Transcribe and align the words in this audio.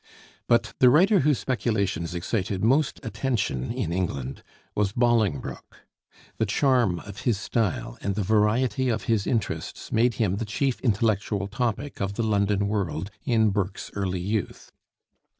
But 0.47 0.73
the 0.79 0.89
writer 0.89 1.19
whose 1.19 1.37
speculations 1.37 2.15
excited 2.15 2.63
most 2.63 2.99
attention 3.05 3.71
in 3.71 3.93
England 3.93 4.41
was 4.73 4.93
Bolingbroke. 4.93 5.81
The 6.39 6.47
charm 6.47 6.97
of 7.01 7.19
his 7.19 7.37
style 7.39 7.99
and 8.01 8.15
the 8.15 8.23
variety 8.23 8.89
of 8.89 9.03
his 9.03 9.27
interests 9.27 9.91
made 9.91 10.15
him 10.15 10.37
the 10.37 10.45
chief 10.45 10.79
intellectual 10.81 11.47
topic 11.47 12.01
of 12.01 12.15
the 12.15 12.23
London 12.23 12.67
world 12.67 13.11
in 13.25 13.51
Burke's 13.51 13.91
early 13.93 14.19
youth. 14.19 14.71